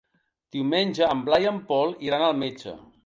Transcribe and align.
Diumenge 0.55 1.09
en 1.15 1.21
Blai 1.27 1.45
i 1.49 1.49
en 1.51 1.59
Pol 1.73 1.95
iran 2.09 2.27
al 2.31 2.41
metge. 2.45 2.75